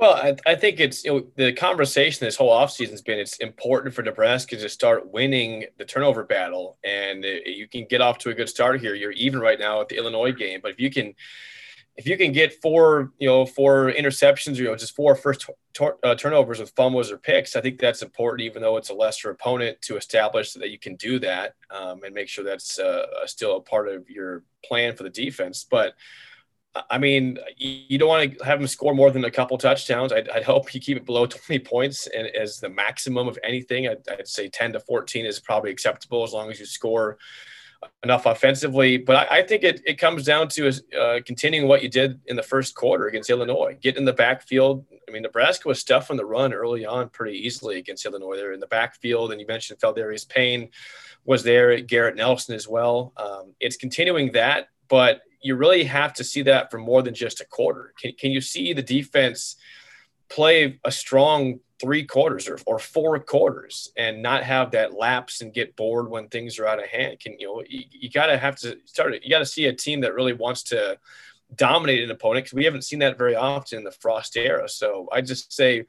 Well, 0.00 0.14
I, 0.14 0.34
I 0.46 0.54
think 0.54 0.80
it's 0.80 1.04
you 1.04 1.12
know, 1.12 1.26
the 1.36 1.52
conversation 1.52 2.24
this 2.24 2.36
whole 2.36 2.50
offseason 2.50 2.92
has 2.92 3.02
been 3.02 3.18
it's 3.18 3.36
important 3.36 3.94
for 3.94 4.00
Nebraska 4.00 4.56
to 4.56 4.68
start 4.70 5.12
winning 5.12 5.66
the 5.76 5.84
turnover 5.84 6.24
battle. 6.24 6.78
And 6.82 7.22
uh, 7.22 7.28
you 7.44 7.68
can 7.68 7.84
get 7.84 8.00
off 8.00 8.16
to 8.18 8.30
a 8.30 8.34
good 8.34 8.48
start 8.48 8.80
here. 8.80 8.94
You're 8.94 9.12
even 9.12 9.40
right 9.40 9.58
now 9.58 9.82
at 9.82 9.90
the 9.90 9.98
Illinois 9.98 10.32
game. 10.32 10.60
But 10.62 10.70
if 10.70 10.80
you 10.80 10.90
can 10.90 11.14
if 12.00 12.06
you 12.06 12.16
can 12.16 12.32
get 12.32 12.62
four, 12.62 13.12
you 13.18 13.28
know, 13.28 13.44
four 13.44 13.92
interceptions, 13.92 14.54
or, 14.54 14.62
you 14.62 14.64
know, 14.64 14.74
just 14.74 14.96
four 14.96 15.14
first 15.14 15.50
uh, 16.02 16.14
turnovers 16.14 16.58
with 16.58 16.72
fumbles 16.74 17.12
or 17.12 17.18
picks, 17.18 17.54
I 17.56 17.60
think 17.60 17.78
that's 17.78 18.00
important, 18.00 18.40
even 18.40 18.62
though 18.62 18.78
it's 18.78 18.88
a 18.88 18.94
lesser 18.94 19.28
opponent, 19.28 19.82
to 19.82 19.98
establish 19.98 20.54
that 20.54 20.70
you 20.70 20.78
can 20.78 20.96
do 20.96 21.18
that 21.18 21.56
um, 21.70 22.02
and 22.02 22.14
make 22.14 22.28
sure 22.28 22.42
that's 22.42 22.78
uh, 22.78 23.04
still 23.26 23.58
a 23.58 23.60
part 23.60 23.86
of 23.88 24.08
your 24.08 24.44
plan 24.64 24.96
for 24.96 25.02
the 25.02 25.10
defense. 25.10 25.66
But 25.70 25.92
I 26.88 26.96
mean, 26.96 27.36
you 27.58 27.98
don't 27.98 28.08
want 28.08 28.38
to 28.38 28.44
have 28.46 28.60
them 28.60 28.66
score 28.66 28.94
more 28.94 29.10
than 29.10 29.26
a 29.26 29.30
couple 29.30 29.58
touchdowns. 29.58 30.10
I'd, 30.10 30.30
I'd 30.30 30.44
hope 30.44 30.72
you 30.74 30.80
keep 30.80 30.96
it 30.96 31.04
below 31.04 31.26
20 31.26 31.58
points 31.58 32.06
and 32.06 32.28
as 32.28 32.60
the 32.60 32.70
maximum 32.70 33.28
of 33.28 33.38
anything. 33.44 33.88
I'd, 33.88 34.08
I'd 34.08 34.26
say 34.26 34.48
10 34.48 34.72
to 34.72 34.80
14 34.80 35.26
is 35.26 35.38
probably 35.38 35.70
acceptable 35.70 36.24
as 36.24 36.32
long 36.32 36.50
as 36.50 36.58
you 36.58 36.64
score 36.64 37.18
enough 38.02 38.26
offensively. 38.26 38.98
But 38.98 39.30
I, 39.30 39.38
I, 39.38 39.42
think 39.42 39.62
it, 39.62 39.80
it 39.86 39.98
comes 39.98 40.24
down 40.24 40.48
to 40.48 40.72
uh, 40.98 41.20
continuing 41.24 41.68
what 41.68 41.82
you 41.82 41.88
did 41.88 42.20
in 42.26 42.36
the 42.36 42.42
first 42.42 42.74
quarter 42.74 43.06
against 43.06 43.30
Illinois. 43.30 43.76
Get 43.80 43.96
in 43.96 44.04
the 44.04 44.12
backfield. 44.12 44.84
I 45.08 45.12
mean, 45.12 45.22
Nebraska 45.22 45.68
was 45.68 45.80
stuffing 45.80 46.16
the 46.16 46.24
run 46.24 46.52
early 46.52 46.86
on 46.86 47.08
pretty 47.08 47.38
easily 47.38 47.78
against 47.78 48.04
Illinois. 48.06 48.36
They're 48.36 48.52
in 48.52 48.60
the 48.60 48.66
backfield, 48.66 49.32
and 49.32 49.40
you 49.40 49.46
mentioned 49.46 49.80
Pheldarius 49.80 50.28
Payne 50.28 50.70
was 51.24 51.42
there, 51.42 51.78
Garrett 51.80 52.16
Nelson 52.16 52.54
as 52.54 52.68
well. 52.68 53.12
Um, 53.16 53.54
it's 53.60 53.76
continuing 53.76 54.32
that, 54.32 54.68
but 54.88 55.22
you 55.42 55.56
really 55.56 55.84
have 55.84 56.12
to 56.14 56.24
see 56.24 56.42
that 56.42 56.70
for 56.70 56.78
more 56.78 57.02
than 57.02 57.14
just 57.14 57.40
a 57.40 57.44
quarter. 57.44 57.92
Can, 58.00 58.12
can 58.12 58.30
you 58.30 58.40
see 58.40 58.72
the 58.72 58.82
defense 58.82 59.56
play 60.28 60.78
a 60.84 60.92
strong 60.92 61.60
three 61.80 62.04
quarters 62.04 62.48
or, 62.48 62.58
or 62.66 62.78
four 62.78 63.18
quarters 63.18 63.90
and 63.96 64.22
not 64.22 64.42
have 64.42 64.70
that 64.72 64.94
lapse 64.94 65.40
and 65.40 65.54
get 65.54 65.74
bored 65.76 66.10
when 66.10 66.28
things 66.28 66.58
are 66.58 66.66
out 66.66 66.82
of 66.82 66.88
hand. 66.88 67.18
Can 67.20 67.38
you 67.38 67.46
know 67.46 67.62
you, 67.68 67.84
you 67.90 68.10
gotta 68.10 68.36
have 68.36 68.56
to 68.56 68.78
start. 68.84 69.14
You 69.22 69.30
gotta 69.30 69.46
see 69.46 69.66
a 69.66 69.72
team 69.72 70.00
that 70.02 70.14
really 70.14 70.34
wants 70.34 70.62
to 70.64 70.98
dominate 71.56 72.02
an 72.02 72.10
opponent 72.10 72.44
because 72.44 72.54
we 72.54 72.64
haven't 72.64 72.82
seen 72.82 73.00
that 73.00 73.18
very 73.18 73.34
often 73.34 73.78
in 73.78 73.84
the 73.84 73.90
Frost 73.90 74.36
era. 74.36 74.68
So 74.68 75.08
I 75.12 75.20
just 75.20 75.52
say 75.52 75.84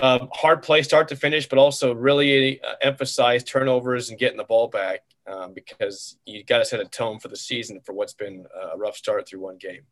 um, 0.00 0.28
hard 0.32 0.62
play 0.62 0.82
start 0.82 1.08
to 1.08 1.16
finish, 1.16 1.48
but 1.48 1.58
also 1.58 1.94
really 1.94 2.62
uh, 2.62 2.74
emphasize 2.82 3.44
turnovers 3.44 4.10
and 4.10 4.18
getting 4.18 4.38
the 4.38 4.44
ball 4.44 4.68
back 4.68 5.00
um, 5.26 5.52
because 5.54 6.16
you 6.26 6.44
got 6.44 6.58
to 6.58 6.64
set 6.64 6.80
a 6.80 6.84
tone 6.84 7.18
for 7.18 7.28
the 7.28 7.36
season 7.36 7.80
for 7.80 7.92
what's 7.92 8.12
been 8.12 8.46
a 8.72 8.76
rough 8.76 8.96
start 8.96 9.28
through 9.28 9.40
one 9.40 9.56
game. 9.56 9.82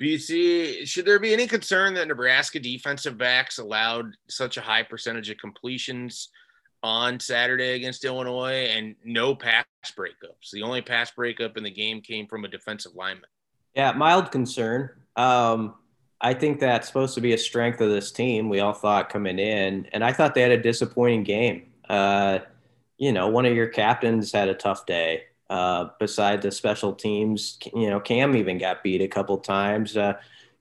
BC, 0.00 0.86
should 0.86 1.06
there 1.06 1.18
be 1.18 1.32
any 1.32 1.46
concern 1.46 1.94
that 1.94 2.08
Nebraska 2.08 2.60
defensive 2.60 3.16
backs 3.16 3.58
allowed 3.58 4.14
such 4.28 4.56
a 4.56 4.60
high 4.60 4.82
percentage 4.82 5.30
of 5.30 5.38
completions 5.38 6.28
on 6.82 7.18
Saturday 7.18 7.74
against 7.74 8.04
Illinois 8.04 8.68
and 8.70 8.94
no 9.04 9.34
pass 9.34 9.64
breakups? 9.96 10.50
The 10.52 10.62
only 10.62 10.82
pass 10.82 11.10
breakup 11.10 11.56
in 11.56 11.64
the 11.64 11.70
game 11.70 12.02
came 12.02 12.26
from 12.26 12.44
a 12.44 12.48
defensive 12.48 12.92
lineman. 12.94 13.24
Yeah, 13.74 13.92
mild 13.92 14.30
concern. 14.30 14.90
Um, 15.16 15.74
I 16.20 16.34
think 16.34 16.60
that's 16.60 16.86
supposed 16.86 17.14
to 17.14 17.22
be 17.22 17.32
a 17.32 17.38
strength 17.38 17.80
of 17.80 17.88
this 17.88 18.12
team. 18.12 18.50
We 18.50 18.60
all 18.60 18.74
thought 18.74 19.08
coming 19.08 19.38
in, 19.38 19.88
and 19.92 20.04
I 20.04 20.12
thought 20.12 20.34
they 20.34 20.42
had 20.42 20.50
a 20.50 20.60
disappointing 20.60 21.24
game. 21.24 21.72
Uh, 21.88 22.40
you 22.98 23.12
know, 23.12 23.28
one 23.28 23.46
of 23.46 23.54
your 23.54 23.68
captains 23.68 24.30
had 24.30 24.48
a 24.48 24.54
tough 24.54 24.84
day. 24.84 25.24
Uh, 25.50 25.88
besides 25.98 26.44
the 26.44 26.52
special 26.52 26.92
teams, 26.92 27.58
you 27.74 27.90
know, 27.90 27.98
Cam 27.98 28.36
even 28.36 28.56
got 28.56 28.84
beat 28.84 29.00
a 29.00 29.08
couple 29.08 29.36
times. 29.36 29.96
Uh, 29.96 30.12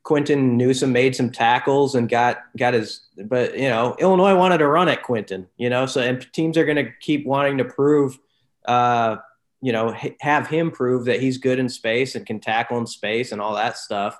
Quinton 0.01 0.57
Newsome 0.57 0.91
made 0.91 1.15
some 1.15 1.29
tackles 1.29 1.93
and 1.93 2.09
got 2.09 2.39
got 2.57 2.73
his, 2.73 3.01
but 3.25 3.55
you 3.55 3.69
know, 3.69 3.95
Illinois 3.99 4.35
wanted 4.35 4.57
to 4.57 4.67
run 4.67 4.89
at 4.89 5.03
Quinton, 5.03 5.47
you 5.57 5.69
know, 5.69 5.85
so 5.85 6.01
and 6.01 6.25
teams 6.33 6.57
are 6.57 6.65
going 6.65 6.83
to 6.83 6.91
keep 7.01 7.27
wanting 7.27 7.59
to 7.59 7.65
prove, 7.65 8.17
uh, 8.65 9.17
you 9.61 9.71
know, 9.71 9.95
have 10.21 10.47
him 10.47 10.71
prove 10.71 11.05
that 11.05 11.21
he's 11.21 11.37
good 11.37 11.59
in 11.59 11.69
space 11.69 12.15
and 12.15 12.25
can 12.25 12.39
tackle 12.39 12.79
in 12.79 12.87
space 12.87 13.31
and 13.31 13.39
all 13.39 13.53
that 13.53 13.77
stuff. 13.77 14.17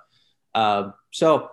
Uh, 0.54 0.92
so 1.10 1.50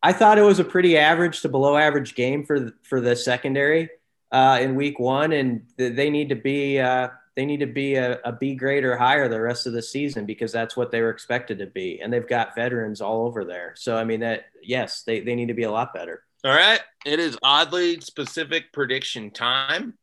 I 0.00 0.12
thought 0.12 0.38
it 0.38 0.42
was 0.42 0.60
a 0.60 0.64
pretty 0.64 0.96
average 0.96 1.40
to 1.40 1.48
below 1.48 1.76
average 1.76 2.14
game 2.14 2.46
for 2.46 2.72
for 2.84 3.00
the 3.00 3.16
secondary 3.16 3.90
uh, 4.30 4.60
in 4.60 4.76
week 4.76 5.00
one, 5.00 5.32
and 5.32 5.62
they 5.76 6.08
need 6.08 6.28
to 6.28 6.36
be 6.36 6.78
uh, 6.78 7.08
they 7.36 7.46
need 7.46 7.60
to 7.60 7.66
be 7.66 7.94
a, 7.94 8.18
a 8.24 8.32
B 8.32 8.54
grade 8.54 8.84
or 8.84 8.96
higher 8.96 9.28
the 9.28 9.40
rest 9.40 9.66
of 9.66 9.72
the 9.72 9.82
season 9.82 10.26
because 10.26 10.52
that's 10.52 10.76
what 10.76 10.90
they 10.90 11.00
were 11.00 11.10
expected 11.10 11.58
to 11.58 11.66
be, 11.66 12.00
and 12.00 12.12
they've 12.12 12.28
got 12.28 12.54
veterans 12.54 13.00
all 13.00 13.26
over 13.26 13.44
there. 13.44 13.74
So 13.76 13.96
I 13.96 14.04
mean 14.04 14.20
that 14.20 14.46
yes, 14.62 15.02
they 15.02 15.20
they 15.20 15.34
need 15.34 15.48
to 15.48 15.54
be 15.54 15.64
a 15.64 15.70
lot 15.70 15.94
better. 15.94 16.24
All 16.44 16.52
right, 16.52 16.80
it 17.04 17.20
is 17.20 17.38
oddly 17.42 18.00
specific 18.00 18.72
prediction 18.72 19.30
time. 19.30 19.94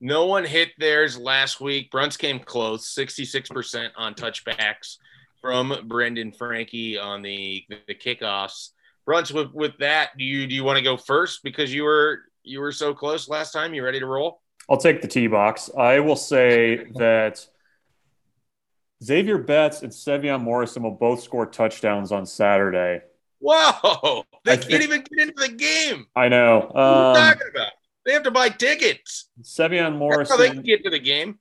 No 0.00 0.26
one 0.26 0.44
hit 0.44 0.72
theirs 0.78 1.16
last 1.16 1.60
week. 1.60 1.90
Bruntz 1.90 2.18
came 2.18 2.38
close, 2.38 2.94
66% 2.94 3.90
on 3.96 4.14
touchbacks 4.14 4.98
from 5.40 5.74
Brendan 5.86 6.32
Franke 6.32 6.98
on 6.98 7.22
the 7.22 7.64
the 7.68 7.94
kickoffs. 7.94 8.70
Bruntz, 9.08 9.32
with 9.32 9.52
with 9.52 9.78
that, 9.78 10.10
do 10.18 10.24
you 10.24 10.46
do 10.46 10.54
you 10.54 10.64
want 10.64 10.76
to 10.76 10.84
go 10.84 10.96
first 10.96 11.42
because 11.42 11.72
you 11.72 11.84
were 11.84 12.22
you 12.42 12.60
were 12.60 12.72
so 12.72 12.92
close 12.92 13.28
last 13.28 13.52
time? 13.52 13.72
You 13.72 13.84
ready 13.84 14.00
to 14.00 14.06
roll? 14.06 14.42
I'll 14.68 14.76
take 14.76 15.02
the 15.02 15.08
T 15.08 15.26
box. 15.26 15.70
I 15.76 16.00
will 16.00 16.16
say 16.16 16.86
that 16.96 17.46
Xavier 19.02 19.38
Betts 19.38 19.82
and 19.82 19.92
Sevion 19.92 20.42
Morrison 20.42 20.82
will 20.82 20.92
both 20.92 21.22
score 21.22 21.46
touchdowns 21.46 22.12
on 22.12 22.26
Saturday. 22.26 23.02
Whoa! 23.40 24.24
They 24.44 24.52
I 24.52 24.56
can't 24.56 24.68
think, 24.68 24.82
even 24.82 25.04
get 25.10 25.28
into 25.28 25.48
the 25.48 25.52
game. 25.52 26.06
I 26.16 26.28
know. 26.28 26.68
What 26.70 26.80
are 26.80 27.02
you 27.02 27.08
um, 27.08 27.16
talking 27.16 27.48
about? 27.54 27.72
They 28.04 28.12
have 28.12 28.22
to 28.22 28.30
buy 28.30 28.48
tickets. 28.48 29.28
Sevion 29.42 29.96
Morrison. 29.96 30.38
They 30.38 30.50
can 30.50 30.62
get 30.62 30.84
to 30.84 30.90
the 30.90 30.98
game. 30.98 31.38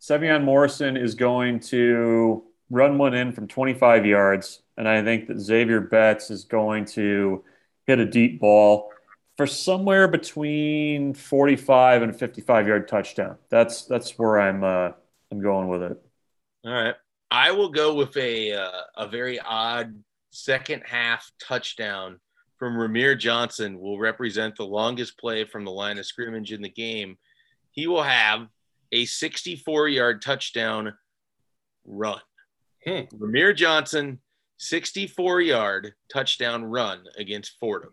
Sevion 0.00 0.44
Morrison 0.44 0.96
is 0.96 1.14
going 1.14 1.60
to 1.60 2.44
run 2.70 2.98
one 2.98 3.14
in 3.14 3.32
from 3.32 3.46
25 3.46 4.06
yards, 4.06 4.62
and 4.76 4.88
I 4.88 5.02
think 5.02 5.28
that 5.28 5.38
Xavier 5.38 5.80
Betts 5.80 6.30
is 6.30 6.44
going 6.44 6.86
to 6.86 7.44
hit 7.86 7.98
a 7.98 8.04
deep 8.06 8.40
ball 8.40 8.90
for 9.38 9.46
somewhere 9.46 10.08
between 10.08 11.14
45 11.14 12.02
and 12.02 12.18
55 12.18 12.66
yard 12.66 12.88
touchdown. 12.88 13.36
That's 13.48 13.84
that's 13.86 14.18
where 14.18 14.38
I'm 14.38 14.64
uh, 14.64 14.90
I'm 15.30 15.40
going 15.40 15.68
with 15.68 15.82
it. 15.82 16.02
All 16.66 16.72
right. 16.72 16.96
I 17.30 17.52
will 17.52 17.68
go 17.68 17.94
with 17.94 18.16
a 18.16 18.52
uh, 18.52 18.80
a 18.96 19.08
very 19.08 19.38
odd 19.38 19.94
second 20.30 20.82
half 20.84 21.30
touchdown 21.40 22.18
from 22.58 22.74
Rahmir 22.74 23.16
Johnson 23.16 23.78
will 23.78 23.98
represent 23.98 24.56
the 24.56 24.66
longest 24.66 25.16
play 25.16 25.44
from 25.44 25.64
the 25.64 25.70
line 25.70 25.98
of 25.98 26.06
scrimmage 26.06 26.52
in 26.52 26.60
the 26.60 26.68
game. 26.68 27.16
He 27.70 27.86
will 27.86 28.02
have 28.02 28.48
a 28.90 29.04
64 29.04 29.88
yard 29.88 30.20
touchdown 30.20 30.94
run. 31.84 32.20
Hmm. 32.84 33.02
Rahmir 33.14 33.54
Johnson, 33.54 34.18
64 34.56 35.42
yard 35.42 35.92
touchdown 36.12 36.64
run 36.64 37.04
against 37.16 37.56
Fordham. 37.60 37.92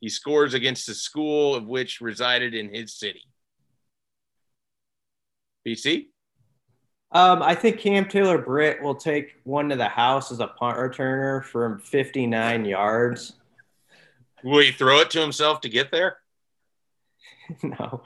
He 0.00 0.08
scores 0.08 0.54
against 0.54 0.86
the 0.86 0.94
school 0.94 1.54
of 1.54 1.66
which 1.66 2.00
resided 2.00 2.54
in 2.54 2.72
his 2.72 2.94
city. 2.94 3.22
BC? 5.66 6.06
Um, 7.12 7.42
I 7.42 7.54
think 7.54 7.78
Cam 7.78 8.06
Taylor 8.06 8.38
Britt 8.38 8.82
will 8.82 8.94
take 8.94 9.36
one 9.44 9.68
to 9.68 9.76
the 9.76 9.88
house 9.88 10.30
as 10.32 10.40
a 10.40 10.46
punt 10.46 10.78
returner 10.78 11.44
from 11.44 11.78
59 11.78 12.64
yards. 12.64 13.34
Will 14.42 14.60
he 14.60 14.70
throw 14.70 15.00
it 15.00 15.10
to 15.10 15.20
himself 15.20 15.60
to 15.62 15.68
get 15.68 15.90
there? 15.90 16.18
no. 17.62 18.02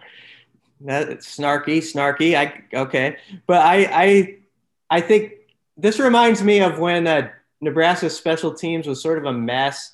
That's 0.80 1.38
snarky, 1.38 1.78
snarky. 1.78 2.34
I 2.34 2.62
okay. 2.76 3.16
But 3.46 3.62
I 3.62 3.84
I 3.84 4.36
I 4.90 5.00
think 5.00 5.32
this 5.76 5.98
reminds 5.98 6.42
me 6.42 6.60
of 6.60 6.78
when 6.78 7.06
uh, 7.06 7.30
Nebraska 7.60 8.10
special 8.10 8.52
teams 8.52 8.86
was 8.86 9.00
sort 9.00 9.18
of 9.18 9.24
a 9.24 9.32
mess 9.32 9.93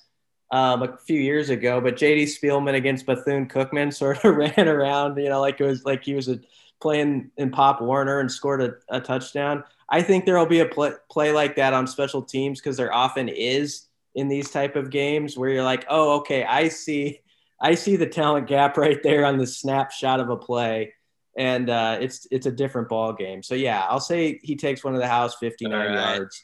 um, 0.50 0.82
a 0.82 0.96
few 0.96 1.20
years 1.20 1.50
ago, 1.50 1.80
but 1.80 1.96
JD 1.96 2.24
Spielman 2.24 2.74
against 2.74 3.06
Bethune 3.06 3.46
Cookman 3.46 3.92
sort 3.94 4.24
of 4.24 4.36
ran 4.36 4.68
around, 4.68 5.16
you 5.16 5.28
know, 5.28 5.40
like 5.40 5.60
it 5.60 5.64
was 5.64 5.84
like 5.84 6.04
he 6.04 6.14
was 6.14 6.28
a, 6.28 6.40
playing 6.80 7.30
in 7.36 7.50
Pop 7.50 7.80
Warner 7.80 8.20
and 8.20 8.30
scored 8.30 8.62
a, 8.62 8.74
a 8.88 9.00
touchdown. 9.00 9.64
I 9.88 10.02
think 10.02 10.24
there 10.24 10.38
will 10.38 10.46
be 10.46 10.60
a 10.60 10.66
play, 10.66 10.92
play 11.10 11.32
like 11.32 11.56
that 11.56 11.72
on 11.72 11.86
special 11.86 12.22
teams 12.22 12.60
because 12.60 12.76
there 12.76 12.92
often 12.92 13.28
is 13.28 13.86
in 14.14 14.28
these 14.28 14.50
type 14.50 14.76
of 14.76 14.90
games 14.90 15.36
where 15.36 15.50
you're 15.50 15.64
like, 15.64 15.84
oh, 15.88 16.18
okay, 16.18 16.44
I 16.44 16.68
see, 16.68 17.20
I 17.60 17.74
see 17.74 17.96
the 17.96 18.06
talent 18.06 18.46
gap 18.46 18.76
right 18.76 19.02
there 19.02 19.24
on 19.24 19.38
the 19.38 19.46
snapshot 19.46 20.20
of 20.20 20.30
a 20.30 20.36
play, 20.36 20.94
and 21.36 21.70
uh, 21.70 21.98
it's 22.00 22.26
it's 22.30 22.46
a 22.46 22.50
different 22.50 22.88
ball 22.88 23.12
game. 23.12 23.42
So 23.42 23.54
yeah, 23.54 23.86
I'll 23.88 24.00
say 24.00 24.40
he 24.42 24.56
takes 24.56 24.82
one 24.82 24.94
of 24.94 25.00
the 25.00 25.06
house 25.06 25.36
59 25.36 25.72
right. 25.72 25.94
yards 25.94 26.42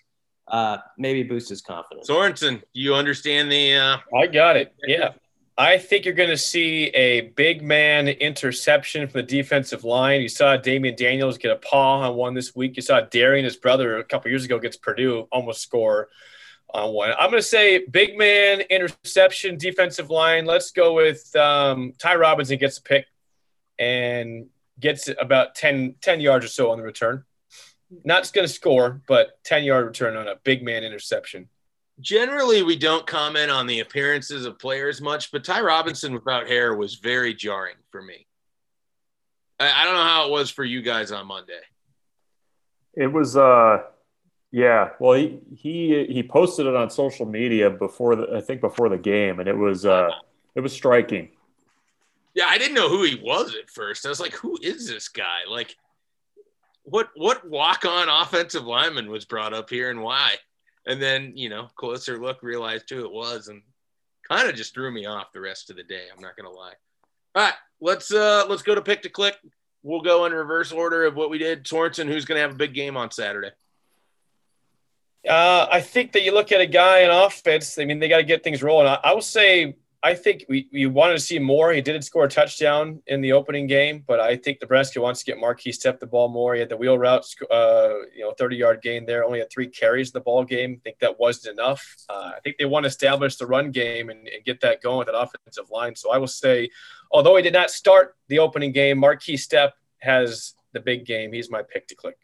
uh, 0.48 0.78
maybe 0.96 1.22
boost 1.22 1.48
his 1.48 1.60
confidence. 1.60 2.08
Sorensen, 2.08 2.60
do 2.74 2.80
you 2.80 2.94
understand 2.94 3.50
the? 3.50 3.74
Uh... 3.74 3.96
I 4.16 4.26
got 4.26 4.56
it. 4.56 4.74
Yeah. 4.86 5.12
I 5.58 5.78
think 5.78 6.04
you're 6.04 6.12
going 6.12 6.28
to 6.28 6.36
see 6.36 6.88
a 6.88 7.22
big 7.28 7.62
man 7.62 8.08
interception 8.08 9.08
from 9.08 9.20
the 9.20 9.26
defensive 9.26 9.84
line. 9.84 10.20
You 10.20 10.28
saw 10.28 10.58
Damion 10.58 10.96
Daniels 10.96 11.38
get 11.38 11.50
a 11.50 11.56
paw 11.56 12.00
on 12.00 12.14
one 12.14 12.34
this 12.34 12.54
week. 12.54 12.76
You 12.76 12.82
saw 12.82 13.00
Darrion, 13.00 13.44
his 13.44 13.56
brother, 13.56 13.96
a 13.96 14.04
couple 14.04 14.30
years 14.30 14.44
ago 14.44 14.58
gets 14.58 14.76
Purdue 14.76 15.26
almost 15.32 15.62
score 15.62 16.08
on 16.74 16.92
one. 16.92 17.10
I'm 17.18 17.30
going 17.30 17.40
to 17.40 17.48
say 17.48 17.86
big 17.86 18.18
man 18.18 18.60
interception, 18.68 19.56
defensive 19.56 20.10
line. 20.10 20.44
Let's 20.44 20.72
go 20.72 20.92
with 20.92 21.34
um, 21.34 21.94
Ty 21.98 22.16
Robinson 22.16 22.58
gets 22.58 22.76
a 22.76 22.82
pick 22.82 23.06
and 23.78 24.48
gets 24.78 25.08
about 25.18 25.54
10, 25.54 25.94
10 26.02 26.20
yards 26.20 26.44
or 26.44 26.48
so 26.48 26.70
on 26.70 26.76
the 26.76 26.84
return 26.84 27.24
not 28.04 28.30
going 28.32 28.46
to 28.46 28.52
score, 28.52 29.00
but 29.06 29.42
10 29.44 29.64
yard 29.64 29.86
return 29.86 30.16
on 30.16 30.28
a 30.28 30.36
big 30.44 30.62
man 30.62 30.84
interception. 30.84 31.48
Generally, 32.00 32.62
we 32.62 32.76
don't 32.76 33.06
comment 33.06 33.50
on 33.50 33.66
the 33.66 33.80
appearances 33.80 34.44
of 34.44 34.58
players 34.58 35.00
much, 35.00 35.32
but 35.32 35.44
Ty 35.44 35.62
Robinson 35.62 36.12
without 36.12 36.46
hair 36.46 36.74
was 36.74 36.96
very 36.96 37.32
jarring 37.32 37.76
for 37.90 38.02
me. 38.02 38.26
I, 39.58 39.82
I 39.82 39.84
don't 39.84 39.94
know 39.94 40.02
how 40.02 40.26
it 40.26 40.30
was 40.30 40.50
for 40.50 40.64
you 40.64 40.82
guys 40.82 41.10
on 41.10 41.26
Monday. 41.26 41.60
It 42.94 43.06
was, 43.06 43.36
uh, 43.36 43.82
yeah. 44.50 44.90
Well, 44.98 45.14
he 45.14 45.38
he 45.54 46.06
he 46.06 46.22
posted 46.22 46.66
it 46.66 46.74
on 46.74 46.88
social 46.90 47.26
media 47.26 47.70
before 47.70 48.16
the 48.16 48.36
I 48.36 48.40
think 48.40 48.60
before 48.60 48.88
the 48.88 48.98
game, 48.98 49.40
and 49.40 49.48
it 49.48 49.56
was 49.56 49.84
uh, 49.84 50.10
it 50.54 50.60
was 50.60 50.72
striking. 50.72 51.30
Yeah, 52.34 52.46
I 52.48 52.58
didn't 52.58 52.74
know 52.74 52.88
who 52.88 53.02
he 53.02 53.20
was 53.22 53.54
at 53.54 53.70
first. 53.70 54.06
I 54.06 54.08
was 54.08 54.20
like, 54.20 54.34
"Who 54.34 54.58
is 54.62 54.88
this 54.88 55.08
guy?" 55.08 55.40
Like, 55.48 55.76
what 56.86 57.10
what 57.16 57.48
walk 57.48 57.84
on 57.84 58.08
offensive 58.08 58.64
lineman 58.64 59.10
was 59.10 59.24
brought 59.24 59.52
up 59.52 59.68
here 59.68 59.90
and 59.90 60.00
why? 60.00 60.36
And 60.86 61.02
then 61.02 61.32
you 61.34 61.48
know, 61.48 61.68
closer 61.74 62.18
look, 62.18 62.42
realized 62.42 62.88
who 62.88 63.04
it 63.04 63.12
was, 63.12 63.48
and 63.48 63.62
kind 64.28 64.48
of 64.48 64.54
just 64.54 64.72
threw 64.72 64.90
me 64.90 65.04
off 65.04 65.32
the 65.32 65.40
rest 65.40 65.68
of 65.68 65.76
the 65.76 65.82
day. 65.82 66.04
I'm 66.14 66.22
not 66.22 66.36
gonna 66.36 66.50
lie. 66.50 66.74
All 67.34 67.44
right, 67.44 67.54
let's 67.80 68.12
uh 68.12 68.46
let's 68.48 68.62
go 68.62 68.74
to 68.74 68.82
pick 68.82 69.02
to 69.02 69.08
click. 69.08 69.36
We'll 69.82 70.00
go 70.00 70.24
in 70.26 70.32
reverse 70.32 70.72
order 70.72 71.04
of 71.04 71.16
what 71.16 71.28
we 71.28 71.38
did. 71.38 71.64
Sorensen, 71.64 72.06
who's 72.06 72.24
gonna 72.24 72.40
have 72.40 72.52
a 72.52 72.56
big 72.56 72.72
game 72.72 72.96
on 72.96 73.10
Saturday? 73.10 73.50
Uh, 75.28 75.66
I 75.70 75.80
think 75.80 76.12
that 76.12 76.22
you 76.22 76.32
look 76.32 76.52
at 76.52 76.60
a 76.60 76.66
guy 76.66 77.00
in 77.00 77.10
offense. 77.10 77.78
I 77.80 77.84
mean, 77.84 77.98
they 77.98 78.08
got 78.08 78.18
to 78.18 78.22
get 78.22 78.44
things 78.44 78.62
rolling. 78.62 78.86
I, 78.86 79.00
I 79.02 79.12
will 79.12 79.22
say 79.22 79.74
I 80.02 80.14
think 80.14 80.44
we, 80.48 80.68
we 80.72 80.86
wanted 80.86 81.14
to 81.14 81.20
see 81.20 81.38
more. 81.38 81.72
He 81.72 81.80
didn't 81.80 82.02
score 82.02 82.24
a 82.24 82.28
touchdown 82.28 83.02
in 83.06 83.20
the 83.20 83.32
opening 83.32 83.66
game, 83.66 84.04
but 84.06 84.20
I 84.20 84.36
think 84.36 84.58
Nebraska 84.60 85.00
wants 85.00 85.20
to 85.20 85.26
get 85.26 85.42
Markese 85.42 85.78
Stepp 85.78 85.98
the 85.98 86.06
ball 86.06 86.28
more. 86.28 86.54
He 86.54 86.60
had 86.60 86.68
the 86.68 86.76
wheel 86.76 86.98
route, 86.98 87.26
uh, 87.50 87.94
you 88.14 88.22
know, 88.22 88.32
30 88.38 88.56
yard 88.56 88.82
gain 88.82 89.06
there. 89.06 89.24
Only 89.24 89.40
had 89.40 89.50
three 89.50 89.68
carries 89.68 90.10
in 90.10 90.12
the 90.12 90.20
ball 90.20 90.44
game. 90.44 90.76
I 90.78 90.80
think 90.82 90.98
that 91.00 91.18
wasn't 91.18 91.58
enough. 91.58 91.82
Uh, 92.08 92.32
I 92.36 92.40
think 92.44 92.56
they 92.58 92.64
want 92.66 92.84
to 92.84 92.88
establish 92.88 93.36
the 93.36 93.46
run 93.46 93.70
game 93.70 94.10
and, 94.10 94.28
and, 94.28 94.44
get 94.44 94.60
that 94.60 94.80
going 94.82 94.98
with 94.98 95.08
that 95.08 95.18
offensive 95.18 95.70
line. 95.70 95.96
So 95.96 96.12
I 96.12 96.18
will 96.18 96.26
say, 96.28 96.70
although 97.10 97.36
he 97.36 97.42
did 97.42 97.52
not 97.52 97.70
start 97.70 98.16
the 98.28 98.38
opening 98.38 98.72
game, 98.72 98.98
Markese 98.98 99.40
Stepp 99.40 99.72
has 99.98 100.54
the 100.72 100.80
big 100.80 101.04
game. 101.04 101.32
He's 101.32 101.50
my 101.50 101.62
pick 101.62 101.88
to 101.88 101.94
click. 101.94 102.18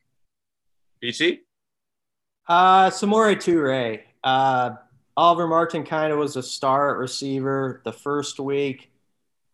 BC? 1.03 1.41
Uh, 2.47 2.91
Samori 2.91 3.37
Toure. 3.37 4.01
Uh, 4.23 4.77
Oliver 5.17 5.47
Martin 5.47 5.85
kind 5.85 6.13
of 6.13 6.19
was 6.19 6.37
a 6.37 6.43
star 6.43 6.93
at 6.93 6.99
receiver 6.99 7.83
the 7.85 7.93
first 7.93 8.41
week. 8.41 8.91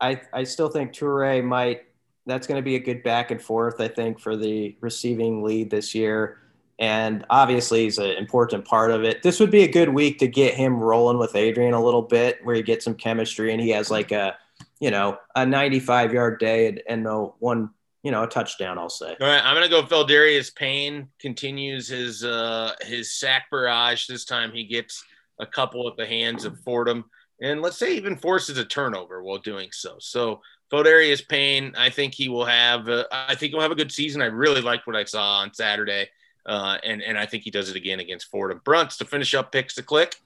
I 0.01 0.21
I 0.33 0.45
still 0.45 0.69
think 0.69 0.93
Toure 0.93 1.45
might. 1.45 1.83
That's 2.27 2.47
going 2.47 2.59
to 2.59 2.65
be 2.65 2.77
a 2.77 2.81
good 2.81 3.03
back 3.03 3.31
and 3.31 3.41
forth. 3.41 3.81
I 3.81 3.89
think 3.89 4.21
for 4.21 4.37
the 4.37 4.77
receiving 4.81 5.43
lead 5.43 5.71
this 5.71 5.95
year, 5.95 6.39
and 6.79 7.25
obviously 7.31 7.85
he's 7.85 7.99
an 7.99 8.11
important 8.11 8.65
part 8.65 8.91
of 8.91 9.03
it. 9.03 9.23
This 9.23 9.41
would 9.41 9.51
be 9.51 9.63
a 9.63 9.73
good 9.73 9.89
week 9.89 10.19
to 10.19 10.29
get 10.29 10.55
him 10.55 10.77
rolling 10.77 11.19
with 11.19 11.35
Adrian 11.35 11.75
a 11.75 11.83
little 11.83 12.03
bit, 12.03 12.45
where 12.45 12.55
he 12.55 12.63
gets 12.63 12.85
some 12.85 12.95
chemistry 12.95 13.53
and 13.53 13.61
he 13.61 13.71
has 13.71 13.91
like 13.91 14.13
a, 14.13 14.37
you 14.79 14.91
know, 14.91 15.19
a 15.35 15.47
95 15.47 16.13
yard 16.13 16.39
day 16.39 16.69
and, 16.69 16.83
and 16.87 17.07
a 17.07 17.17
one 17.39 17.71
you 18.05 18.13
know, 18.13 18.23
a 18.23 18.29
touchdown, 18.29 18.79
I'll 18.79 18.89
say. 18.89 19.17
All 19.21 19.27
right, 19.27 19.43
I'm 19.45 19.55
gonna 19.55 19.69
go 19.69 19.83
Pheldarius 19.83 20.55
Payne 20.55 21.09
continues 21.19 21.89
his 21.89 22.25
uh 22.25 22.73
his 22.83 23.13
sack 23.13 23.51
barrage. 23.51 24.07
This 24.07 24.25
time 24.25 24.53
he 24.53 24.65
gets 24.65 25.05
a 25.41 25.47
couple 25.47 25.89
at 25.89 25.97
the 25.97 26.07
hands 26.07 26.45
of 26.45 26.59
Fordham, 26.61 27.05
and 27.41 27.63
let's 27.63 27.77
say 27.77 27.95
even 27.95 28.17
forces 28.17 28.59
a 28.59 28.65
turnover 28.65 29.23
while 29.23 29.39
doing 29.39 29.69
so. 29.73 29.97
So 29.99 30.41
Pheldarius 30.71 31.27
Payne, 31.27 31.75
I 31.77 31.91
think 31.91 32.15
he 32.15 32.29
will 32.29 32.45
have. 32.45 32.89
Uh, 32.89 33.05
I 33.11 33.35
think 33.35 33.53
he'll 33.53 33.61
have 33.61 33.71
a 33.71 33.77
good 33.77 33.93
season. 33.93 34.21
I 34.21 34.27
really 34.27 34.61
liked 34.61 34.87
what 34.87 34.97
I 34.97 35.05
saw 35.05 35.39
on 35.39 35.55
Saturday, 35.55 36.09
uh, 36.47 36.79
and 36.83 37.03
and 37.03 37.19
I 37.19 37.27
think 37.27 37.45
he 37.45 37.51
does 37.51 37.71
it 37.71 37.77
again 37.77 38.01
against 38.01 38.31
Fordham. 38.31 38.61
Bruntz 38.65 38.99
to 38.99 39.05
finish 39.05 39.35
up 39.35 39.53
picks 39.53 39.75
to 39.77 39.83
click. 39.83 40.21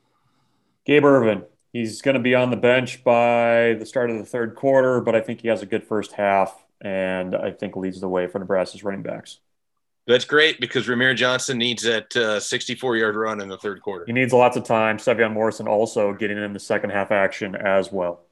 Gabe 0.85 1.05
Ervin. 1.05 1.45
He's 1.73 2.03
going 2.03 2.17
to 2.17 2.21
be 2.21 2.35
on 2.35 2.51
the 2.51 2.57
bench 2.57 3.03
by 3.03 3.75
the 3.79 3.87
start 3.87 4.11
of 4.11 4.19
the 4.19 4.27
third 4.27 4.57
quarter, 4.57 5.01
but 5.01 5.15
I 5.15 5.21
think 5.21 5.41
he 5.41 5.49
has 5.49 5.63
a 5.63 5.67
good 5.67 5.85
first 5.85 6.13
half, 6.13 6.67
and 6.83 7.35
I 7.35 7.51
think 7.51 7.77
leads 7.77 7.99
the 8.01 8.09
way 8.09 8.27
for 8.27 8.39
Nebraska's 8.39 8.85
running 8.85 9.03
backs. 9.03 9.39
That's 10.07 10.25
great 10.25 10.59
because 10.59 10.89
Rahmir 10.89 11.15
Johnson 11.15 11.59
needs 11.59 11.85
that 11.85 12.15
uh, 12.17 12.41
64 12.41 12.97
yard 12.97 13.15
run 13.15 13.41
in 13.41 13.49
the 13.49 13.59
third 13.59 13.83
quarter. 13.83 14.05
He 14.05 14.13
needs 14.13 14.33
lots 14.33 14.57
of 14.57 14.65
time. 14.65 14.99
Sevion 14.99 15.33
Morrison 15.33 15.69
also 15.69 16.13
getting 16.13 16.39
in 16.39 16.53
the 16.53 16.59
second 16.59 16.91
half 16.91 17.13
action 17.13 17.55
as 17.55 17.93
well. 17.93 18.27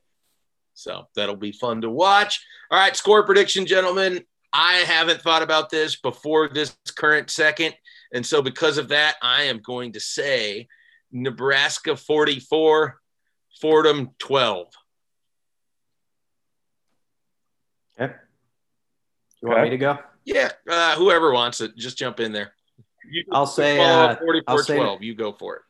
So 0.75 1.07
that'll 1.15 1.37
be 1.37 1.53
fun 1.53 1.83
to 1.83 1.91
watch. 1.91 2.45
All 2.71 2.79
right, 2.79 2.97
score 2.97 3.25
prediction, 3.25 3.67
gentlemen. 3.67 4.25
I 4.53 4.75
haven't 4.79 5.23
thought 5.23 5.43
about 5.43 5.71
this 5.71 5.97
before 5.97 6.49
this 6.49 6.77
current 6.97 7.31
second. 7.31 7.75
And 8.13 8.27
so, 8.27 8.43
because 8.43 8.79
of 8.79 8.89
that, 8.89 9.15
I 9.23 9.45
am 9.45 9.61
going 9.61 9.93
to 9.93 10.01
say 10.01 10.67
Nebraska 11.13 11.95
44, 11.95 13.01
Fordham 13.61 14.11
12. 14.19 14.67
Okay. 18.01 18.15
You 19.41 19.49
want 19.49 19.61
okay. 19.61 19.65
me 19.65 19.71
to 19.71 19.79
go? 19.79 19.99
Yeah, 20.25 20.51
uh, 20.69 20.95
whoever 20.97 21.33
wants 21.33 21.61
it, 21.61 21.77
just 21.77 21.97
jump 21.97 22.21
in 22.21 22.33
there. 22.33 22.53
You 23.11 23.25
I'll 23.33 23.47
say 23.47 23.81
uh, 23.81 24.17
44 24.17 24.43
I'll 24.47 24.65
12. 24.65 25.03
you 25.03 25.15
go 25.15 25.33
for 25.33 25.57
it. 25.57 25.63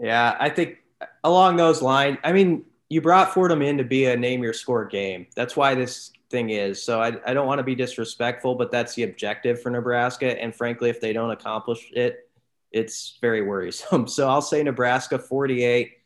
Yeah, 0.00 0.36
I 0.38 0.48
think 0.48 0.78
along 1.24 1.56
those 1.56 1.82
lines, 1.82 2.18
I 2.24 2.32
mean, 2.32 2.64
you 2.88 3.00
brought 3.00 3.34
Fordham 3.34 3.62
in 3.62 3.78
to 3.78 3.84
be 3.84 4.06
a 4.06 4.16
name 4.16 4.42
your 4.42 4.52
score 4.52 4.86
game. 4.86 5.26
That's 5.34 5.56
why 5.56 5.74
this 5.74 6.12
thing 6.30 6.50
is. 6.50 6.82
So 6.82 7.00
I, 7.00 7.16
I 7.26 7.34
don't 7.34 7.46
want 7.46 7.58
to 7.58 7.64
be 7.64 7.74
disrespectful, 7.74 8.54
but 8.54 8.70
that's 8.70 8.94
the 8.94 9.02
objective 9.02 9.60
for 9.60 9.70
Nebraska. 9.70 10.40
And 10.40 10.54
frankly, 10.54 10.88
if 10.88 11.00
they 11.00 11.12
don't 11.12 11.30
accomplish 11.30 11.90
it, 11.92 12.28
it's 12.72 13.18
very 13.20 13.42
worrisome. 13.42 14.06
So 14.08 14.28
I'll 14.28 14.42
say 14.42 14.62
Nebraska 14.62 15.18
48 15.18 15.97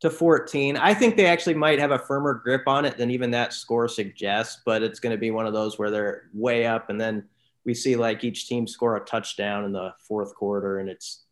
to 0.00 0.10
14. 0.10 0.76
I 0.76 0.94
think 0.94 1.16
they 1.16 1.26
actually 1.26 1.54
might 1.54 1.78
have 1.78 1.90
a 1.90 1.98
firmer 1.98 2.34
grip 2.34 2.62
on 2.66 2.84
it 2.84 2.96
than 2.96 3.10
even 3.10 3.30
that 3.32 3.52
score 3.52 3.86
suggests, 3.86 4.62
but 4.64 4.82
it's 4.82 4.98
going 4.98 5.14
to 5.14 5.18
be 5.18 5.30
one 5.30 5.46
of 5.46 5.52
those 5.52 5.78
where 5.78 5.90
they're 5.90 6.22
way 6.32 6.66
up 6.66 6.90
and 6.90 7.00
then 7.00 7.24
we 7.64 7.74
see 7.74 7.96
like 7.96 8.24
each 8.24 8.48
team 8.48 8.66
score 8.66 8.96
a 8.96 9.00
touchdown 9.00 9.64
in 9.64 9.72
the 9.72 9.92
fourth 10.08 10.34
quarter 10.34 10.78
and 10.78 10.88
it's 10.88 11.24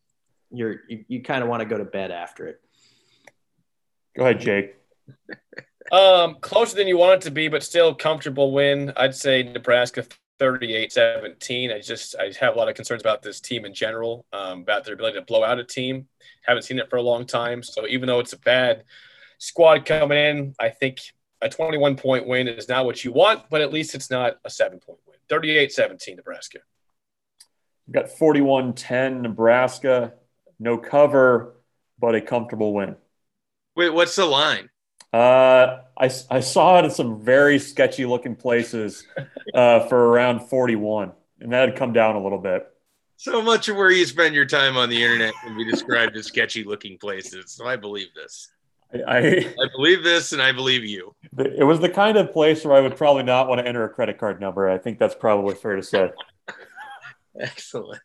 you're 0.51 0.81
you, 0.87 1.05
you 1.07 1.21
kind 1.21 1.43
of 1.43 1.49
want 1.49 1.61
to 1.61 1.65
go 1.65 1.77
to 1.77 1.85
bed 1.85 2.11
after 2.11 2.47
it. 2.47 2.61
Go 4.15 4.23
ahead, 4.23 4.39
Jake. 4.39 4.75
um, 5.91 6.37
closer 6.41 6.75
than 6.75 6.87
you 6.87 6.97
want 6.97 7.13
it 7.13 7.21
to 7.21 7.31
be, 7.31 7.47
but 7.47 7.63
still 7.63 7.93
comfortable 7.93 8.51
win. 8.51 8.93
I'd 8.95 9.15
say 9.15 9.43
Nebraska 9.43 10.05
38-17. 10.39 11.73
I 11.75 11.79
just 11.79 12.15
I 12.17 12.31
have 12.39 12.55
a 12.55 12.57
lot 12.57 12.69
of 12.69 12.75
concerns 12.75 13.01
about 13.01 13.21
this 13.21 13.39
team 13.41 13.65
in 13.65 13.73
general, 13.73 14.25
um, 14.31 14.61
about 14.61 14.85
their 14.85 14.93
ability 14.93 15.19
to 15.19 15.25
blow 15.25 15.43
out 15.43 15.59
a 15.59 15.63
team. 15.63 16.07
Haven't 16.43 16.63
seen 16.63 16.79
it 16.79 16.89
for 16.89 16.95
a 16.95 17.01
long 17.01 17.25
time. 17.25 17.61
So 17.61 17.87
even 17.87 18.07
though 18.07 18.19
it's 18.19 18.33
a 18.33 18.39
bad 18.39 18.83
squad 19.37 19.85
coming 19.85 20.17
in, 20.17 20.55
I 20.59 20.69
think 20.69 20.99
a 21.41 21.49
21 21.49 21.95
point 21.95 22.27
win 22.27 22.47
is 22.47 22.69
not 22.69 22.85
what 22.85 23.03
you 23.03 23.11
want, 23.11 23.49
but 23.49 23.61
at 23.61 23.73
least 23.73 23.95
it's 23.95 24.09
not 24.09 24.37
a 24.45 24.49
seven 24.49 24.79
point 24.79 24.99
win. 25.05 25.17
38-17 25.29 26.15
Nebraska. 26.15 26.59
We've 27.87 27.93
got 27.93 28.05
41-10 28.05 29.21
Nebraska, 29.21 30.13
no 30.59 30.77
cover, 30.77 31.55
but 31.99 32.15
a 32.15 32.21
comfortable 32.21 32.73
win. 32.73 32.95
Wait, 33.75 33.89
what's 33.89 34.15
the 34.15 34.25
line? 34.25 34.69
Uh, 35.11 35.79
I, 35.97 36.11
I 36.29 36.39
saw 36.39 36.79
it 36.79 36.85
in 36.85 36.91
some 36.91 37.21
very 37.21 37.57
sketchy 37.59 38.05
looking 38.05 38.35
places 38.35 39.05
uh, 39.53 39.87
for 39.87 40.09
around 40.09 40.41
41, 40.41 41.11
and 41.39 41.51
that 41.51 41.69
had 41.69 41.77
come 41.77 41.93
down 41.93 42.15
a 42.15 42.23
little 42.23 42.37
bit. 42.37 42.67
So 43.17 43.41
much 43.41 43.67
of 43.67 43.75
where 43.75 43.91
you 43.91 44.05
spend 44.05 44.33
your 44.33 44.45
time 44.45 44.77
on 44.77 44.89
the 44.89 45.03
internet 45.03 45.33
can 45.43 45.57
be 45.57 45.69
described 45.69 46.15
as 46.15 46.27
sketchy 46.27 46.63
looking 46.63 46.97
places. 46.97 47.51
So 47.51 47.65
I 47.65 47.75
believe 47.75 48.07
this. 48.15 48.49
I, 48.93 48.97
I, 48.99 49.19
I 49.19 49.67
believe 49.75 50.03
this, 50.03 50.31
and 50.31 50.41
I 50.41 50.51
believe 50.51 50.85
you. 50.85 51.13
It 51.37 51.65
was 51.65 51.79
the 51.79 51.89
kind 51.89 52.17
of 52.17 52.31
place 52.31 52.63
where 52.63 52.75
I 52.75 52.81
would 52.81 52.95
probably 52.95 53.23
not 53.23 53.47
want 53.47 53.59
to 53.59 53.67
enter 53.67 53.83
a 53.83 53.89
credit 53.89 54.17
card 54.17 54.39
number. 54.39 54.69
I 54.69 54.77
think 54.77 54.99
that's 54.99 55.15
probably 55.15 55.55
fair 55.55 55.75
to 55.75 55.83
say. 55.83 56.11
Excellent. 57.39 58.01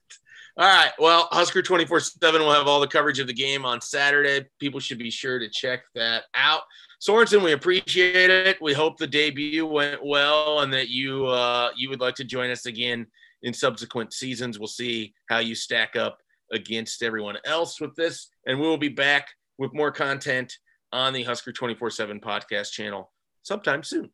All 0.57 0.67
right. 0.67 0.93
Well, 0.99 1.29
Husker 1.33 1.63
24 1.63 2.01
7 2.01 2.41
will 2.41 2.53
have 2.53 2.67
all 2.67 2.81
the 2.81 2.87
coverage 2.87 3.19
of 3.19 3.27
the 3.27 3.33
game 3.33 3.65
on 3.65 3.81
Saturday. 3.81 4.47
People 4.59 4.81
should 4.81 4.99
be 4.99 5.11
sure 5.11 5.39
to 5.39 5.49
check 5.49 5.81
that 5.95 6.25
out. 6.35 6.63
Sorensen, 7.07 7.43
we 7.43 7.53
appreciate 7.53 8.31
it. 8.31 8.57
We 8.63 8.73
hope 8.73 8.97
the 8.97 9.07
debut 9.07 9.67
went 9.67 10.01
well 10.03 10.61
and 10.61 10.73
that 10.73 10.89
you 10.89 11.27
uh, 11.27 11.71
you 11.77 11.91
would 11.91 12.01
like 12.01 12.15
to 12.15 12.25
join 12.25 12.51
us 12.51 12.65
again 12.65 13.07
in 13.43 13.53
subsequent 13.53 14.15
seasons. 14.15 14.59
We'll 14.59 14.69
see 14.69 15.13
how 15.29 15.41
you 15.41 15.55
stack 15.55 15.97
up 15.97 16.19
against 16.51 17.03
everyone 17.03 17.37
else 17.45 17.79
with 17.79 17.95
this, 17.95 18.29
and 18.47 18.59
we 18.59 18.67
will 18.67 18.79
be 18.79 18.89
back 18.89 19.29
with 19.59 19.75
more 19.75 19.93
content 19.93 20.57
on 20.93 21.13
the 21.13 21.23
Husker 21.23 21.53
24 21.53 21.91
7 21.91 22.21
podcast 22.21 22.71
channel 22.71 23.13
sometime 23.43 23.83
soon. 23.83 24.11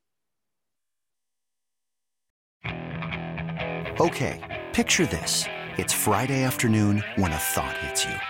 Okay, 4.00 4.62
picture 4.72 5.06
this. 5.06 5.44
It's 5.76 5.92
Friday 5.92 6.42
afternoon 6.42 7.04
when 7.16 7.30
a 7.30 7.36
thought 7.36 7.76
hits 7.78 8.04
you. 8.04 8.29